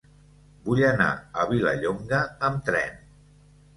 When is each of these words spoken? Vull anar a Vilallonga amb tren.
Vull 0.69 0.81
anar 0.87 1.09
a 1.43 1.47
Vilallonga 1.53 2.23
amb 2.49 2.67
tren. 2.71 2.99